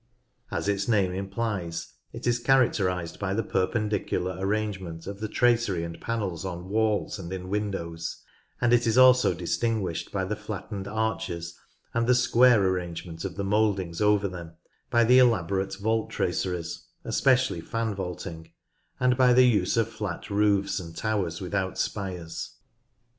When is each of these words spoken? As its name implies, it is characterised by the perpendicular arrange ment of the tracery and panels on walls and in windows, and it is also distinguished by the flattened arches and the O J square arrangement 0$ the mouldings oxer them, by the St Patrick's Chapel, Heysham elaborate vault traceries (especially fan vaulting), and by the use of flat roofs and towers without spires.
As 0.49 0.67
its 0.67 0.87
name 0.87 1.13
implies, 1.13 1.93
it 2.11 2.25
is 2.25 2.39
characterised 2.39 3.19
by 3.19 3.35
the 3.35 3.43
perpendicular 3.43 4.35
arrange 4.39 4.79
ment 4.79 5.05
of 5.05 5.19
the 5.19 5.27
tracery 5.27 5.83
and 5.83 6.01
panels 6.01 6.43
on 6.43 6.69
walls 6.69 7.19
and 7.19 7.31
in 7.31 7.49
windows, 7.49 8.23
and 8.59 8.73
it 8.73 8.87
is 8.87 8.97
also 8.97 9.35
distinguished 9.35 10.11
by 10.11 10.25
the 10.25 10.35
flattened 10.35 10.87
arches 10.87 11.55
and 11.93 12.07
the 12.07 12.13
O 12.13 12.15
J 12.15 12.19
square 12.19 12.67
arrangement 12.67 13.19
0$ 13.19 13.35
the 13.35 13.43
mouldings 13.43 14.01
oxer 14.01 14.27
them, 14.31 14.53
by 14.89 15.03
the 15.03 15.19
St 15.19 15.19
Patrick's 15.19 15.19
Chapel, 15.19 15.19
Heysham 15.19 15.27
elaborate 15.27 15.75
vault 15.99 16.09
traceries 16.09 16.87
(especially 17.05 17.61
fan 17.61 17.93
vaulting), 17.93 18.51
and 18.99 19.15
by 19.15 19.33
the 19.33 19.45
use 19.45 19.77
of 19.77 19.87
flat 19.87 20.31
roofs 20.31 20.79
and 20.79 20.97
towers 20.97 21.39
without 21.39 21.77
spires. 21.77 22.55